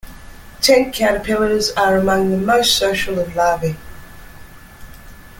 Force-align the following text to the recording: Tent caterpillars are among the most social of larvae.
Tent 0.61 0.91
caterpillars 0.95 1.69
are 1.77 1.95
among 1.95 2.31
the 2.31 2.37
most 2.37 2.75
social 2.75 3.19
of 3.19 3.35
larvae. 3.35 3.75